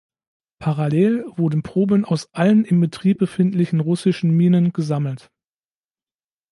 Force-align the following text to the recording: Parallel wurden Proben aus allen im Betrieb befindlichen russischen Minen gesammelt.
Parallel 0.57 1.25
wurden 1.37 1.61
Proben 1.61 2.05
aus 2.05 2.33
allen 2.33 2.65
im 2.65 2.81
Betrieb 2.81 3.19
befindlichen 3.19 3.79
russischen 3.79 4.31
Minen 4.31 4.73
gesammelt. 4.73 5.29